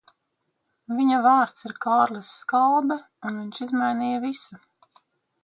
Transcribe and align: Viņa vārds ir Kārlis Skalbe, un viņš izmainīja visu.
Viņa 0.99 1.19
vārds 1.25 1.67
ir 1.69 1.75
Kārlis 1.85 2.31
Skalbe, 2.39 2.99
un 3.31 3.39
viņš 3.43 3.61
izmainīja 3.69 4.25
visu. 4.27 4.61